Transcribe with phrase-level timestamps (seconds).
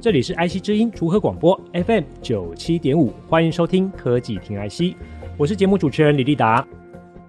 [0.00, 4.96] 这里是 IC 之音竹科广播 FM 九七点五，欢迎收听科技听 IC，
[5.36, 6.66] 我是节目主持人李立达。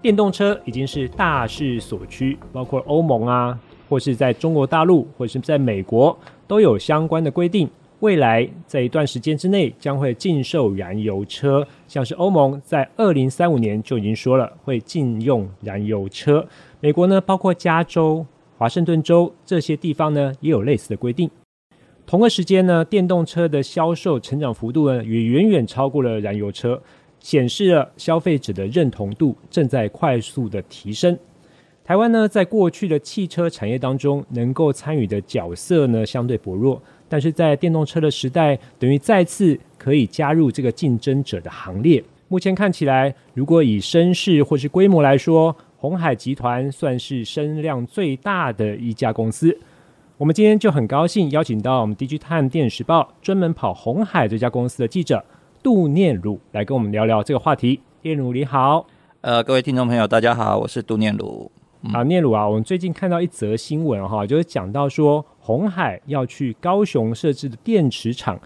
[0.02, 3.60] 电动车已经是大势所趋，包括欧盟啊，
[3.90, 7.70] 或是在中国大陆，或是在美国，都有相关的规定。
[8.00, 16.48] 未来在一段时间之内将会禁售燃油车，像是欧盟在二零三五年就已经说了会禁用燃油车。
[16.80, 18.26] 美国呢，包括加州、
[18.58, 21.30] 华盛顿州这些地方呢，也有类似的规定。
[22.12, 26.78] 同个时间呢，电动车的销售成长幅度呢，也远远超过了燃油车，
[27.22, 31.18] 显示了消费者的认同度正在快速的提升。
[31.86, 42.04] 台湾呢，在过去的汽车产业当中，能够参与的角色呢，相对薄弱，但是在电动车的时代，等于再次可以加入这个竞争者的行列。
[42.28, 49.58] 目前看起来，如果以声势或是规模来说，鸿海集团算是声量最大的一家公司。
[50.22, 55.26] 我们今天就很高兴邀请到我们 DigiTimes 电子时报专门跑红海这家公司的记者
[55.64, 57.82] 杜念鲁来跟我们聊聊这个话题。
[58.04, 58.86] 念鲁你好，
[59.22, 61.52] 呃，各位听众朋友，大家好，我是杜念鲁。
[61.82, 68.40] 嗯、啊，念鲁啊，我们最近看到一则新闻哈，就是讲到说红海要去高雄设置的电池厂，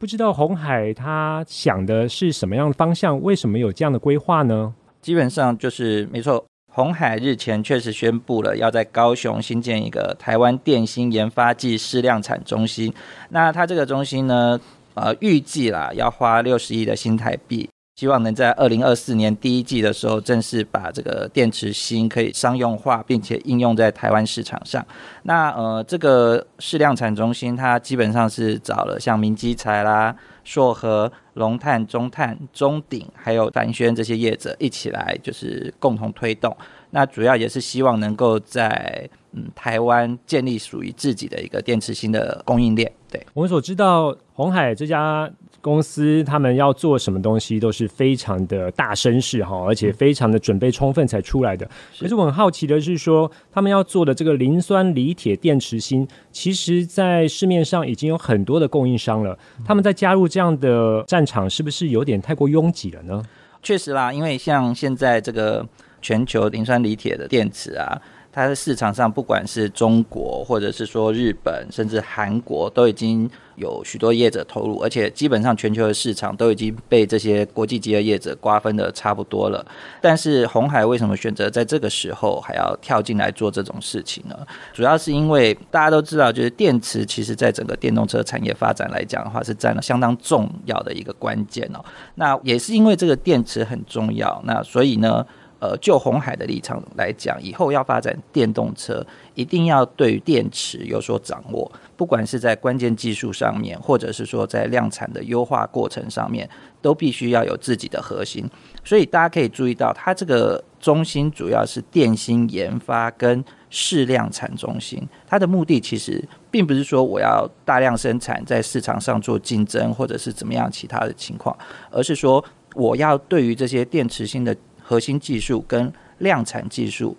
[0.00, 3.22] 不知道红海他想的是什么样的方向？
[3.22, 4.74] 为什么有这样的规划呢？
[5.00, 6.44] 基本上就是没错。
[6.72, 12.92] 鸿海日前确实宣布了要在高雄新建一个台湾电芯研发暨试量产中心。
[13.30, 14.60] 那它这个中心呢，
[14.94, 17.69] 呃，预计啦要花六十亿的新台币，
[18.00, 24.82] 希望能在二零二四年第一季的时候正式把这个电池芯可以商用化，并且应用在台湾市场上。
[25.24, 30.16] 那呃，这个试量产中心它基本上是找了像明基材啦。
[30.44, 36.56] 硕和、龙碳、中碳、中鼎，还有凡轩这些业者一起来，就是共同推动。
[36.88, 42.90] 那主要也是希望能够在嗯台湾建立属于自己的一个电池芯的供应链。
[43.10, 45.30] 对，我们所知道，红海这家。
[45.60, 51.68] 公司他们要做什么东西都是非常的大声势哈，而且非常的准备充分才出来的。
[51.98, 59.38] 可是我很好奇的是说，他们要做的这个磷酸锂铁电池芯，其实在市面上已经有很多的供应商了。
[59.64, 63.22] 他们在加入这样的战场，是不是有点太过拥挤了呢？
[63.62, 65.66] 确实啦，因为像现在这个
[66.00, 68.00] 全球磷酸锂铁的电池啊。
[68.32, 79.66] 它的市场上，不管是中国，或者是说日本，甚至韩国，都已经有许多业者投入，而且基本上全球的市场都已经被这些国际级的业者瓜分的差不多了。
[80.00, 84.36] 但是红海为什么选择在这个时候还要跳进来做这种事情呢？
[84.72, 91.84] 主要是因为大家都知道，就是电池其实在整个电动车产业发展来讲的话，是占了相当重要的一个关键哦。
[92.14, 95.26] 那也是因为这个电池很重要，那所以呢。
[95.60, 106.48] 呃，就红海的立场来讲，以后要发展电动车，一定要对于电池有所掌握，不管是在关键技术上面，或者是说在量产的优化过程上面，
[106.80, 108.48] 都必须要有自己的核心。
[108.82, 121.54] 所以大家可以注意到，它这个中心主要是电芯研发跟试量产中心，它的目的其实并不是说我要大量生产，在市场上做竞争，或者是怎么样其他的情况，
[121.90, 122.42] 而是说
[122.74, 124.56] 我要对于这些电池芯的。
[124.90, 127.16] 核心技术跟量产技术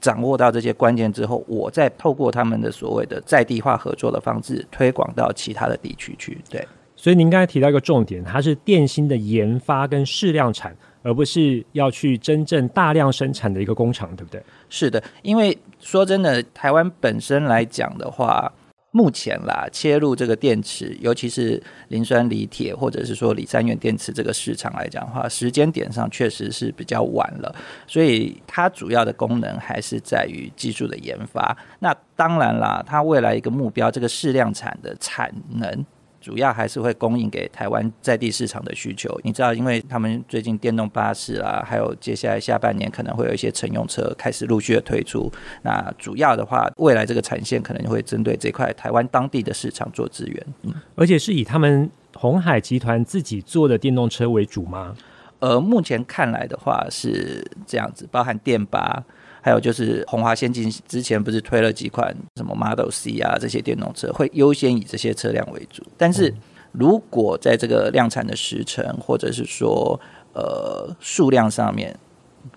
[0.00, 6.36] 掌握到这些关键之后，我再透过他们的所谓的在地化合作的方式推广到其他的地区去。
[6.50, 6.66] 对，
[6.96, 14.42] 所以您刚才提到一个重点，它是电芯的研发跟试量产，而不是要去真正大量生产的一个工厂，对不对？
[14.68, 18.52] 是的，因为说真的，台湾本身来讲的话。
[18.96, 27.52] 目前啦，切入这个电池，尤其是磷酸锂铁或者是说锂三元电池这个市场来讲的话，时间点上确实是比较晚了，
[27.88, 31.56] 所以它主要的功能还是在于技术的研发。
[31.80, 35.84] 那当然啦，它未来一个目标，这个适量产的产能。
[36.24, 39.14] 主要还是会供应给台湾在地市场的需求。
[39.22, 45.30] 你知道，因为他们最近电动巴士啊，还有接下来下半年可能会有一些乘用车开始陆续的推出。
[45.60, 50.46] 那主要的话，未来这个产线可能会针对这块台湾当地的市场做资源。
[50.62, 54.96] 嗯，而且是以他们鸿海集团自己做的电动车为主吗？
[55.40, 59.04] 呃，目前看来的话是这样子，包含电巴。
[59.44, 66.32] 还有就是鸿华先进之前不是推了几款什么 Model C 啊，这些电动车会优先以这些车辆为主，但是
[66.72, 70.00] 如果在这个量产的时程或者是说
[70.32, 71.94] 呃数量上面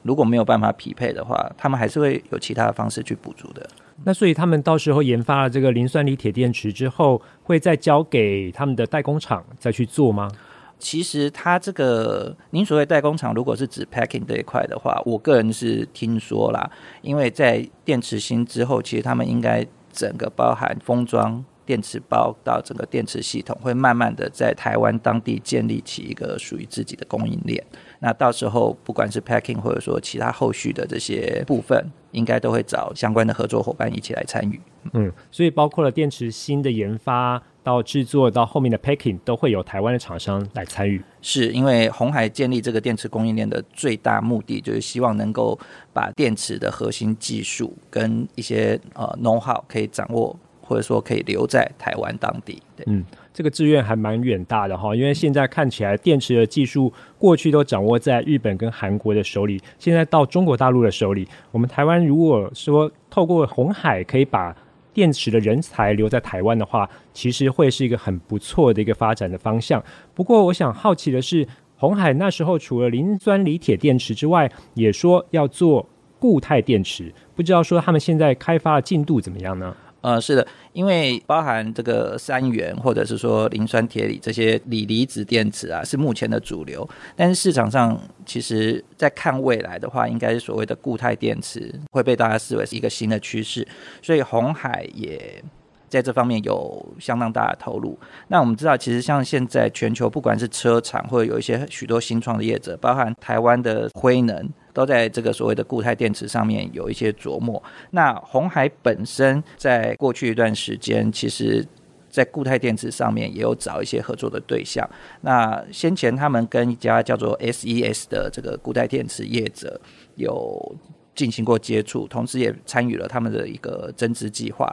[0.02, 3.70] 如果没有办法匹配的话，他们还是会有其他的方式去补足的。
[4.06, 10.32] 那所以他们到时候研发了这个磷酸锂铁电池之后，会再交给他们的代工厂再去做吗？
[10.80, 16.70] 其实它这个您所谓代工厂，如果是指 packing 这一块的话，我个人是听说啦，
[17.02, 21.44] 因为在电池芯之后，其实他们应该整个包含封装。
[21.68, 27.62] 电池包到整个电池系统，会慢慢的在台湾当地建立起一个属于自己的供应链。
[28.00, 34.62] 那到时候不管是 packing 或者说其他后续的这些部分，应该都会找相关的合作伙伴一起来参与。
[34.94, 41.02] 嗯，所以包括了电池芯的研发到制作到后面的 packing，都会有台湾的厂商来参与。
[41.22, 45.60] 是因为红海建立这个电池供应链的最大目的，就是希望能够
[45.92, 50.34] 把电池的核心技术跟一些呃 know how 可以掌握。
[50.70, 53.02] 或者说可以留在台湾当地，对，嗯，
[53.34, 64.54] 这个志愿还蛮远大的哈，因为现在看起来电池的技术过去都掌握在日本跟韩国的手里，现在到中国大陆的手里，我们台湾如果说透过红海可以把
[64.98, 69.84] 电池的人才留在台湾的话，其实会是一个很不错的一个发展的方向。
[70.16, 79.78] 不过，我想好奇的是，红海那时候除了磷酸锂铁电池之外，也说要做固态电池，不知道说他们现在开发的进度怎么样呢？
[80.02, 86.88] 呃，是的，因为包含这个三元或者是说磷酸铁锂这些锂离子电池啊，是目前的主流。
[87.16, 93.68] 但是市场上其实在看未来的话，应该是所谓的固态电池会被大家视为是一个新的趋势。
[94.02, 95.44] 所以红海也
[95.90, 97.98] 在这方面有相当大的投入。
[98.28, 104.48] 那我们知道，其实像现在全球不管是车厂或者有一些许多新创的业者，包含台湾的辉能。
[104.78, 107.62] 都在这个所谓的固态电池上面有一些琢磨。
[107.90, 111.66] 那红海本身在过去一段时间，其实
[112.12, 114.88] 在固态电池上面也有找一些合作的对象。
[115.22, 119.82] 那先前他们跟一家叫做 SES 的这个固态电池业者
[120.14, 120.76] 有
[121.16, 124.72] 进行过接触，同时也参与了他们的一个增资计划。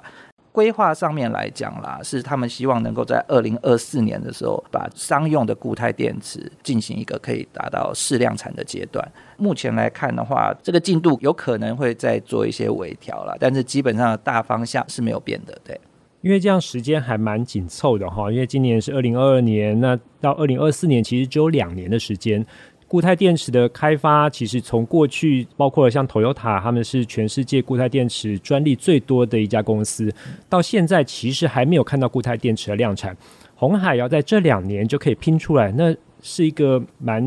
[0.55, 9.05] 规划上面来讲啦，是他们希望能够在二零二四年的时候，把商用的固态电池进行一个可以达到试量产的阶段。
[9.37, 15.59] 目前来看的话，这个进度有可能会再做一些微调了，但是基本上大方向是没有变的。
[15.65, 15.77] 对，
[16.21, 22.47] 因为这样时间还蛮紧凑的哈，因为今年是二零二二年，那到二零二四年其实只有两年的时间。
[22.87, 30.13] 固态电池的开发，其实从过去包括像 Toyota，他们是全世界固态电池专利最多的一家公司，
[30.49, 33.17] 到现在其实还没有看到固态电池的量产。
[33.57, 37.23] 红海要在这两年就可以拼出来，那是一个蛮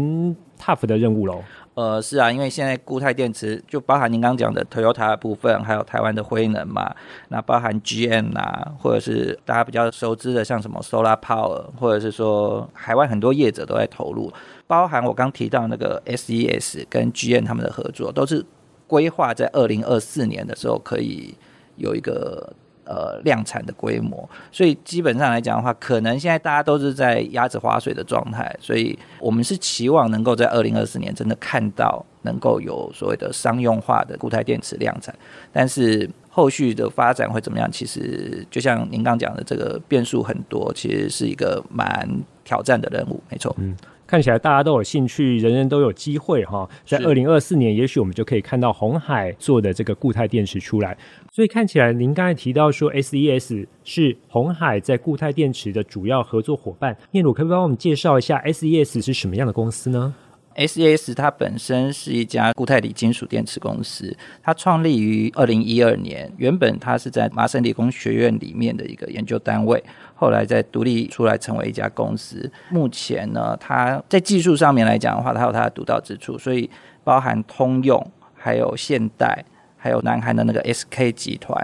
[0.59, 1.44] tough 的任务喽。
[1.74, 6.95] 呃，是啊，因为现在固态电池就包含您刚讲的 Toyota 的部分，还有台湾的辉能嘛，
[7.30, 14.31] 那包含 GM 啊，或者是大家比较熟知的像什么 Solar Power，或者是说海外很多业者都在投入。
[14.68, 18.46] 包含我刚提到那个 SES 跟 G N 他们的合作，都是
[18.86, 21.34] 规划在二零二四年的时候可以
[21.78, 22.54] 有一个
[22.84, 35.14] 呃量产的规模，所以基本上来讲的话，可能现在大家都是在鸭子划水的状态，所以我们是期望能够在二零二四年真的看到能够有所谓的商用化的固态电池量产，
[35.54, 37.72] 但是后续的发展会怎么样？
[37.72, 42.08] 其实就像您刚讲的，这个变数很多，其实是一个蛮
[42.44, 43.75] 挑战的任务，没错，嗯。
[44.07, 46.68] 看起来大家都有兴趣，人人都有机会哈。
[46.85, 50.97] 在二零二四年，也许我们就可以看到红海做的这个固态电池出来。
[51.30, 56.97] 所以看起来，您刚才提到说，SES 是红海在固态电池的主要合作伙伴。
[57.11, 60.16] 念鲁可不可以帮我们介绍一下 SES 是什么样的公司呢
[60.57, 69.81] ？SES 它本身是一家固态锂金属电池公司，它创立于二零一二年，原本它是在麻省理工学院里面的一个研究单位，
[70.16, 72.52] 后来再独立出来成为一家公司。
[72.69, 76.69] 目前呢，它在技术上面来讲的话，它有它的独到之处，所以
[77.04, 79.45] 包含通用、还有现代、
[79.78, 81.56] 还有南韩的那个 SK 集团，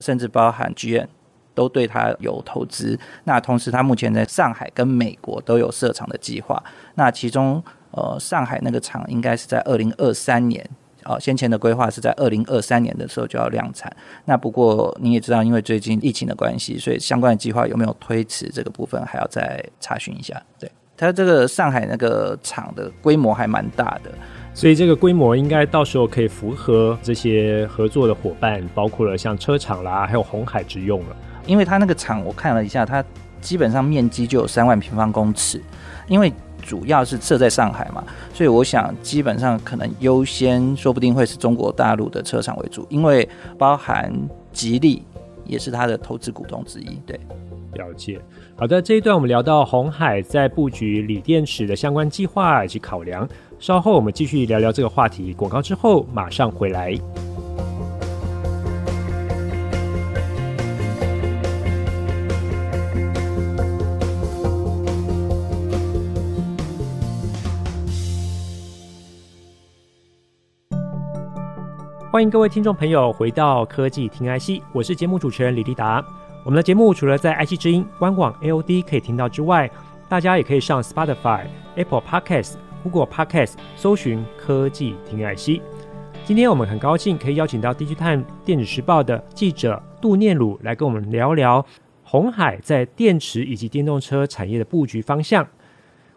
[0.00, 1.06] 甚至包含 GM
[1.54, 2.98] 都对它有投资。
[3.22, 6.60] 那同时，它目前在上海跟美国都有设厂的计划。
[6.96, 10.66] 那其中呃，上海那个厂应该是在二零二三年，
[11.04, 13.94] 哦，先前的规划是在二零二三年的时候就要量产。
[14.24, 20.42] 那不过你也知道，因为最近疫情的关系，所以相关的计划有没有推迟，这个部分还要再查询一下。
[20.58, 24.10] 对，它这个上海那个厂的规模还蛮大的，
[24.54, 31.16] 所以这个规模应该到时候可以符合这些合作的伙伴，包括了像车厂啦，还有红海之用了。
[31.44, 33.04] 因为它那个厂我看了一下，它
[33.42, 35.60] 基本上面积就有三万平方公尺，
[36.08, 36.32] 因为。
[36.62, 38.02] 主要是设在上海嘛，
[38.32, 43.28] 所以我想基本上可能优先，说不定会是中国大陆的车厂为主，因为
[43.58, 44.10] 包含
[44.52, 45.02] 吉利
[45.44, 46.98] 也是他的投资股东之一。
[47.04, 47.20] 对，
[47.74, 48.20] 了解。
[48.56, 53.28] 好的，这一段我们聊到鸿海在布局锂电池的相关计划以及考量，
[53.58, 55.34] 稍后我们继续聊聊这个话题。
[55.34, 56.96] 广告之后马上回来。
[72.12, 76.04] 欢迎各位听众朋友回到科技听 IC，我是节目主持人李立达。
[76.44, 79.70] 我们的节目除了在 IC 之音官网 AOD 可以听到之外，
[80.10, 85.62] 大家也可以上 Spotify、Apple Podcasts、Google Podcasts 搜寻科技听 IC。
[86.26, 91.64] 今天我们很高兴可以邀请到《DigiTime 电子时报》的记者杜念鲁来跟我们聊聊
[92.02, 95.48] 鸿海在电池以及电动车产业的布局方向。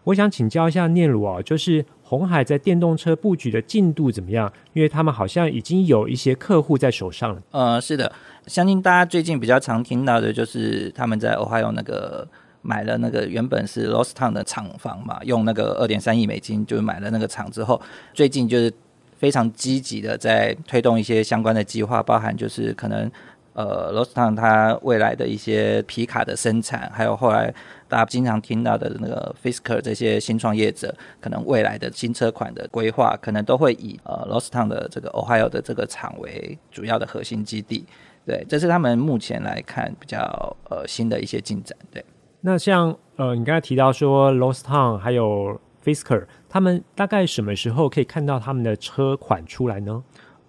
[0.04, 4.52] 我想请教一下念鲁啊，就是鸿海在电动车布局的进度怎么样？
[4.72, 7.42] 因为他们好像已经有一些客户在手上了。
[7.50, 8.12] 呃，是的，
[8.46, 12.24] 相信大家最近比较常听到的就是他们在 Ohio 那个
[12.62, 17.82] 买了那个原本是 Lordstown 的厂房嘛，用那个二点三亿美金就买了那个厂之后，
[18.14, 18.72] 最近就是
[19.18, 23.10] 非常积极的在推动一些相关的计划，包含就是可能。
[23.56, 27.52] 呃，Lordstown 它未来的一些皮卡的生产，还有后来
[27.88, 37.86] 大家经常听到的那个 Fisker 这些新创业者，可能未来的新车款的规划，可能都会以呃 Lordstown 的这个 Ohio 的这个厂为主要的核心基地。
[38.26, 41.74] 对，这是他们目前来看比较呃新的一些进展。
[41.90, 42.04] 对，
[42.42, 50.02] 那像呃你刚才提到说 Lordstown 还有 Fisker，他们大概什么时候可以看到他们的车款出来呢？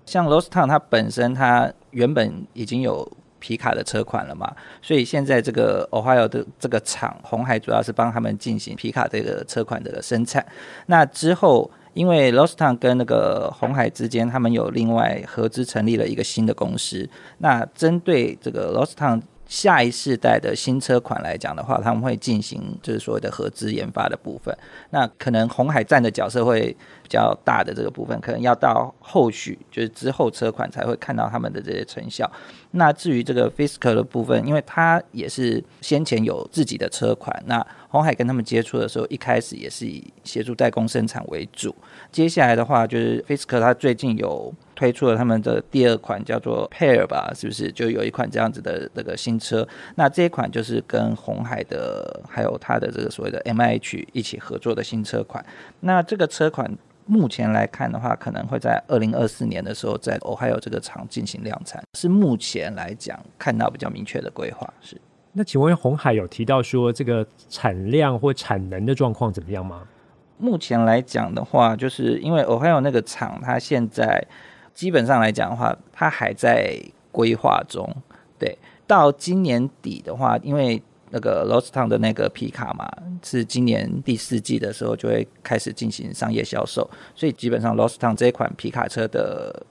[0.07, 3.07] 像 Lost Town 它本身它原本已经有
[3.39, 10.43] 皮卡的车款了嘛，所以现在这个 Ohio 的这个厂红海主要是帮他们进行皮卡这个车款的生产。
[10.87, 17.07] 那之后，因为 Lost Town 跟那个红海之间，他们有另外合资成立了一个新的公司。
[17.37, 24.55] 那针对这个 Lost Town 下一世代的新车款来讲的话，他们会进行就是所谓的合资研发的部分。
[24.89, 32.29] 那可能红海占的角色会比较大的这个部分，可能要到后续就是之后车款才会看到他们的这些成效。
[32.71, 41.73] 那至于这个 Fisker 的部分，因为它也是先前有自己的车款，那红海跟他们接触的时候，一开始也是以协助代工生产为主。
[42.11, 44.53] 接下来的话，就是 Fisker 它最近有。
[44.77, 49.67] 推出了他们的第二款叫做 Pair 吧，是不是就有一款这样子的那个新车？
[49.95, 55.43] 那这一款就是跟红海的还有它的这个所谓的 MIH 一起合作的新车款。
[55.79, 56.71] 那这个车款
[57.07, 64.71] 目前来看的话，可能会在二零二四年的时候在 Ohio 这个厂进行量产，是目前来讲看到比较明确的规划。
[64.79, 64.95] 是。
[65.33, 69.81] 那请问红海有提到说这个产量或产能的状况怎么样吗？
[70.37, 74.23] 目前来讲的话，就是因为 Ohio 那个厂它现在。
[74.77, 76.79] 基本上来讲的话，它还在
[77.11, 77.83] 规划中。
[78.37, 78.55] 对，
[78.85, 80.79] 到今年底的话，因为
[81.09, 82.87] 那个 Lost Town 的那个皮卡嘛，
[83.23, 89.65] 是今年第四季的时候就会开始进行商业销售，所以基本上 Lost Town 这一款皮卡车的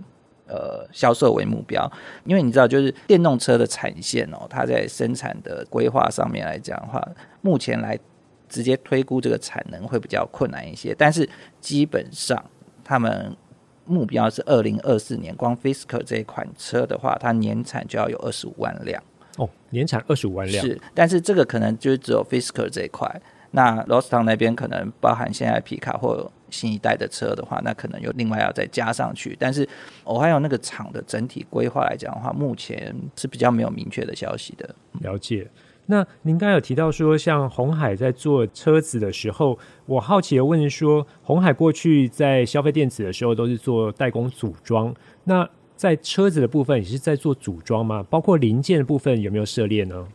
[0.49, 1.89] 呃销售为目标。
[2.25, 7.01] 因为你知道，就是电动车的产线哦，它在生产的规划上面来讲的话，
[7.43, 7.97] 目前来
[8.49, 10.93] 直接推估这个产能会比较困难一些。
[10.99, 12.45] 但是基本上
[12.83, 13.37] 他们。
[13.87, 19.03] 目标是二零二四年，光 Fisker 这一款车的话，它年产就要有二十五万辆
[19.39, 23.21] 哦，年产二十五万辆是，但是这个可能就只有 Fisker 这一块。
[23.53, 29.35] 那 Lordstown 那边可能包含现在皮卡或新一代的车的话，那可能又另外要再加上去。
[29.41, 29.67] 但是
[30.05, 34.75] 我还有那个厂的整体规划来讲的话，目前是比较没有明确的消息的。
[35.01, 35.49] 了解。
[35.87, 48.05] 那您刚才有提到说，像红海在做车子的时候，我好奇的问说，红海过去在消费电子的时候都是做代工组装，那在车子的部分也是在做组装吗？
[48.11, 50.07] 包括零件的部分有没有涉猎呢？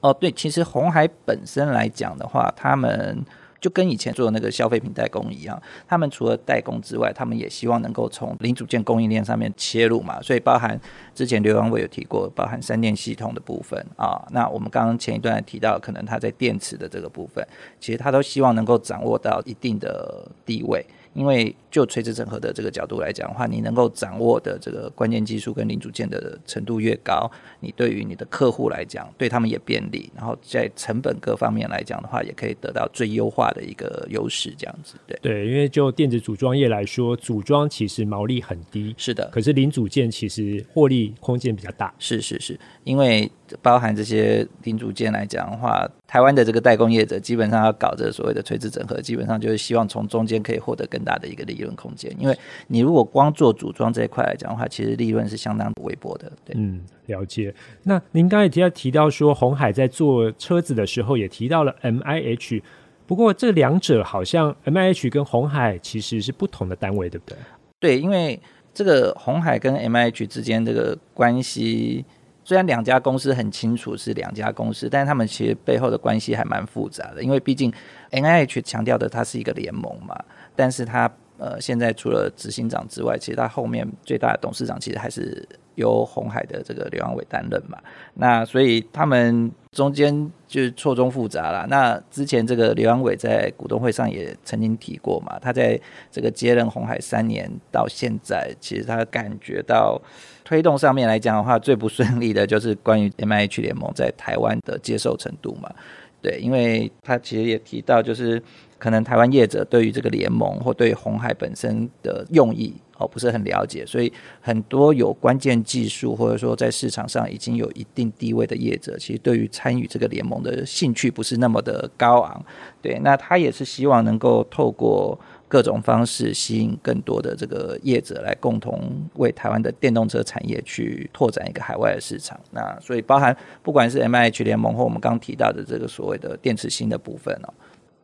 [0.00, 3.24] 哦，对，其实红海本身来讲的话，他们。
[3.60, 10.20] 就跟以前做的那个消费品代工一样，他们除了代工之外，他们也希望能够从零组件供应链上面切入嘛。
[10.22, 10.80] 所以包含
[11.14, 14.26] 之前刘扬伟有提过，包含三电系统的部分啊。
[14.30, 17.46] 那我们刚刚前一段提到，可能他在电池的这个部分，
[17.78, 20.84] 其实他都希望能够掌握到一定的地位。
[21.12, 34.94] 因为就垂直整合的这个角度来讲的话，你能够掌握的这个关键技术跟零组件的程度越高，你对于你的客户来讲，对他们也便利，然后在成本各方面来讲的话，也可以得到最优化的一个优势，这样子。
[35.06, 39.28] 对对，因为就电子组装业来说，组装其实毛利很低，是的。
[39.32, 41.92] 可是零组件其实获利空间比较大。
[41.98, 43.30] 是是是，因为
[43.62, 52.14] 包含这些零组件来讲的话，台湾的这个代工业者基本上要搞这所谓的垂直整合，基本上就是希望从中间可以获得更大的一个利润空间。
[52.18, 52.38] 因为
[52.68, 56.30] 你如果光做组装这一块来讲的话，其实利润是相当微薄的。
[56.44, 57.54] 对，嗯，了解。
[57.82, 62.62] 那您刚才提到提到说，红海在做车子的时候也提到了 MIH，
[63.06, 67.36] 不过这两者好像 MIH 跟红海其实是不同的单位，对不对？
[67.78, 68.40] 对，因为
[68.72, 72.04] 这个红海跟 MIH 之间这个关系。
[72.50, 77.22] 虽然两家公司很清楚是两家公司，但是他们其实背后的关系还蛮复杂的。
[77.22, 77.72] 因为毕竟
[78.10, 80.18] NIH 强调的它是一个联盟嘛，
[80.56, 87.78] 但是它呃现在除了执行长之外，其实它后面最大的董事长其实还是由鸿海的这个刘扬伟担任嘛。
[88.14, 90.12] 那所以他们中间
[90.48, 91.68] 就是错综复杂啦。
[91.70, 95.80] 那之前这个刘扬伟在股东会上也曾经提过嘛，他在
[96.10, 100.02] 这个接任鸿海三年到现在，其实他感觉到。
[100.50, 105.72] 推动上面来讲的话，最不顺利的就是关于 MIH 联盟在台湾的接受程度嘛。
[106.20, 108.42] 对，因为他其实也提到，就是
[108.76, 122.44] 可能台湾业者对于这个联盟或对红海本身的用意哦不是很了解，所以很多有关键技术或者说在市场上已经有一定地位的业者，其实对于参与这个联盟的兴趣不是那么的高昂。
[122.82, 125.16] 对，那他也是希望能够透过。
[125.50, 128.80] 各种方式吸引更多的这个业者来共同
[129.16, 132.38] 为台湾的电动车产业去拓展一个海外的市场。
[132.52, 137.52] 那所以包含不管是 MIH 联盟或我们刚提到的这个所谓的电池芯的部分哦，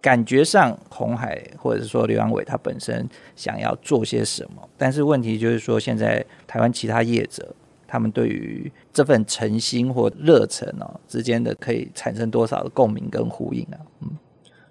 [0.03, 7.55] 感觉上红海或者是说刘阳伟他本身想要做些什么，但是问题就是说现在台湾其他业者
[7.87, 13.79] 他们对于这份诚心或热忱哦之间的可以产生多少的共鸣跟呼应啊？
[14.01, 14.11] 嗯。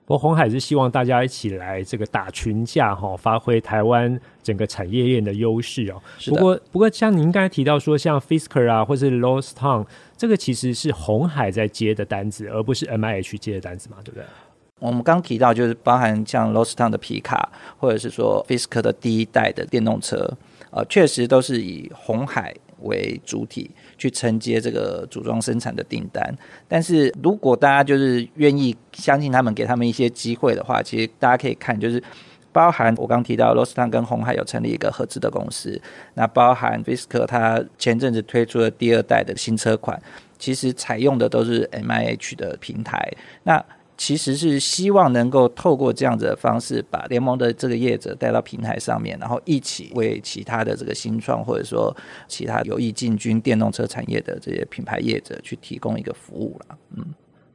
[0.05, 6.01] 不过红海是希望大家一起来这个打群架哈，发挥台湾整个产业链的优势哦。
[6.27, 9.85] 不过不过像您刚才提到说，像 Fisker 啊，或是 Lordstown，
[10.15, 14.25] 这个其实是红海在接的单子，而不是 MIH 接的单子嘛，对不对？
[14.79, 20.37] 我们刚提到就是包含像 Lordstown 的皮卡，或者是说 Fisker 的第一代的电动车，
[20.69, 22.53] 呃，确实都是以红海
[22.85, 23.69] 为主体。
[23.97, 26.21] 去承接这个组装生产的订单，
[26.67, 32.03] 但是如果大家就是愿意相信他们，给他们一些机会的话，其实大家可以看，就是
[32.51, 35.81] 包含我刚提到罗斯汤跟红海有成立一个合资的公司，
[36.15, 39.97] 那包含 Visco 它前阵子推出了第二代的新车款，
[40.37, 43.09] 其实采用的都是 MIH 的平台，
[43.43, 43.63] 那。
[43.97, 51.95] 其实是希望能够透过这样子的方式，把联盟的这个业者带到平台上面，然后一起为其他的这个新创或者说
[52.27, 56.77] 其他有意进军电动车产业的这些品牌业者去提供一个服务了。
[56.95, 57.05] 嗯，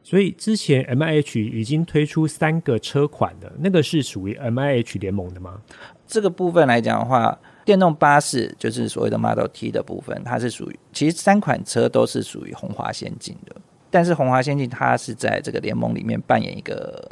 [0.03, 5.61] 所以之前 MIH 已经推出三个车款的，那个是属于 MIH 联盟的吗？
[6.07, 13.55] 这个部分来讲的话，电动巴士就是所谓的 Model T 的部分，它是属于其实三款车都是属于红华先进的。
[13.91, 17.11] 但是鸿华先进它是在这个联盟里面扮演一个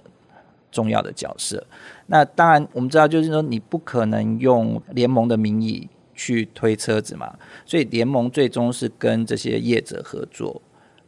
[0.71, 1.67] 重要的角色。
[2.07, 7.37] 那当然我们知道，就是说你不可能用联盟的名义去推车子嘛，
[7.67, 10.61] 所以联盟最终是跟这些业者合作。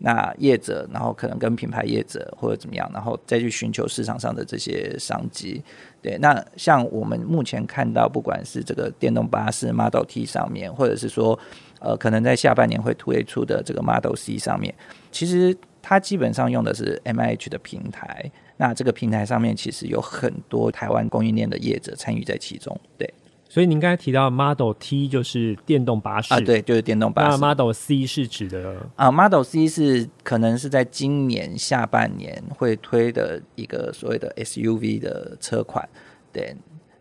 [0.03, 5.63] 那业者然后可能跟品牌业者或者怎么样，然后再去寻求市场上的这些商机。
[6.01, 11.39] 对，那像我们目前看到，不管是这个电动巴士 Model T 上面，或者是说
[11.81, 14.73] 呃可能在下半年会推出的这个 Model C 上面。
[15.11, 22.79] 其实它基本上用的是 MIH 的平台，那这个平台上面其实有很多台湾供应链的业者参与在其中。
[22.97, 23.13] 对，
[23.49, 27.39] 所以您刚才提到 Model T 就是电动巴士啊，对，就是电动巴士。
[27.39, 35.89] 那 Model C 是指的啊，Model C 是可能是在今年下半年会推的一个所谓的 SUV 的车款。
[36.33, 36.55] 对，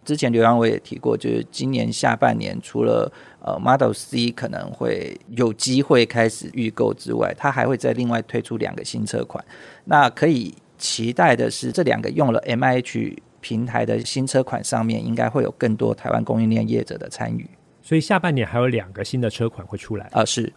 [0.09, 9.45] 之前刘洋我也提过，就是今年下半年除了呃，Model C 可能会有机会开始预购之外，它还会再另外推出两个新车款。
[9.85, 17.47] 那可以期待的是，这两个用了 MIH 平台的新车款上面，应该会有更多台湾供应链业者的参与。
[17.83, 20.25] 所以下半年还有两个新的车款会出来啊？
[20.25, 20.51] 是，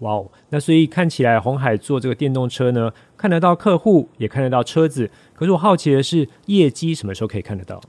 [0.00, 0.28] 哇哦！
[0.48, 5.08] 那所以看起来红海做这个电动车呢，看得到客户，也看得到车子。
[5.32, 7.80] 可是我好奇的是，业绩什么时候可以看得到？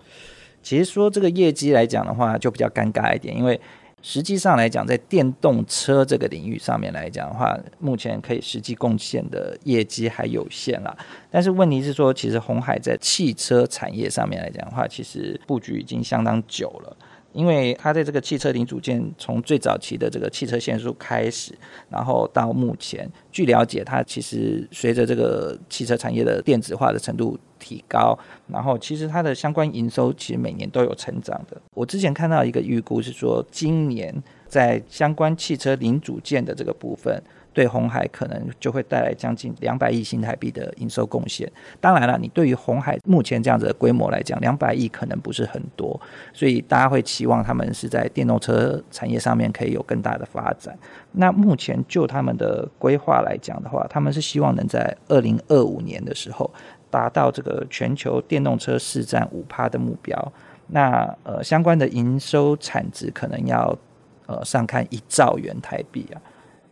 [0.67, 3.57] 其实说这个业绩来讲的话，就比较尴尬一点，因为。
[4.03, 10.95] 实际上来讲，在电动车这个领域上面来讲的话，目前可以实际贡献的业绩还有限啦。
[11.31, 16.95] 但是问题是说，其实鸿海在汽车产业上面来讲的话，其实布局已经相当久了。
[17.33, 21.53] 因为它在这个汽车零组件，从最早期的这个汽车线束开始，
[21.89, 31.61] 然后到目前，据了解，它其实随着这个汽车产业的电子化的程度提高，然后其实它的相关营收其实每年都有成长的。
[31.73, 34.15] 我之前看到一个预估是说，今年
[34.47, 41.51] 在相关汽车零组件的这个部分，对红海可能就会带来将近两百亿新台币的营收贡献。
[41.81, 45.99] 当然了，你对于红海目前这样子的规模来讲，两百亿可能不是很多，
[46.33, 50.77] 所以大家会期望他们是在电动车产业上面可以有更大的发展。
[51.11, 56.49] 那目前就他们的规划来讲的话，他们是希望能在二零二五年的时候
[56.89, 60.33] 达到这个全球电动车市占五趴的目标。
[60.67, 63.77] 那呃，相关的营收产值可能要
[64.25, 66.21] 呃上看一兆元台币啊。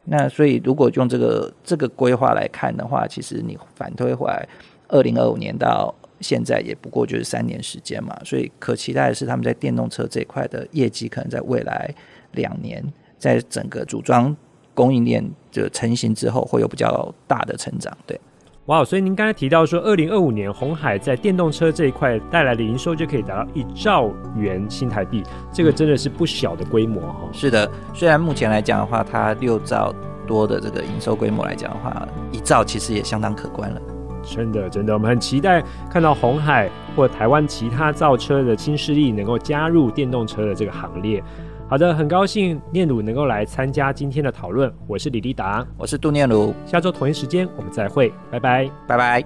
[0.03, 4.47] 那所以如果用这个这个规划来看的话，其实你反推回来，
[4.89, 8.15] 二零二五年到现在也不过就是三年时间嘛。
[8.25, 11.89] 所以可期待的是，他们在电动车这一块的业绩，可能在未来
[12.33, 12.83] 两年，
[13.17, 14.35] 在整个组装
[14.73, 17.97] 供应链就成型之后，会有比较大的成长。
[18.05, 18.19] 对。
[18.67, 25.21] 哇，所以您刚才提到说，二零二五年红海在电动车这一块带来的营收就可以达到一兆元新台币，
[25.53, 27.29] 这个真的是不小的规模哈。
[27.31, 29.93] 是的，虽然目前来讲的话，它六兆
[30.25, 33.79] 多的这个营收规模来讲的话，一兆其实也相当可观了。
[34.23, 41.23] 真的，真的，我们很期待看到红海或台湾其他造车的新势力能够加入电动车的这个行列。
[41.67, 44.71] 好的，很高兴念鲁能够来参加今天的讨论。
[44.85, 46.53] 我是李立达，我是杜念鲁。
[46.63, 49.25] 下周同一时间我们再会，拜拜，拜拜。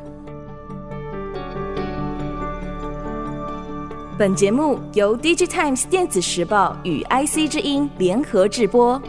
[4.17, 9.01] 本节目由 DigiTimes 电子时报与 IC 之音联合制播。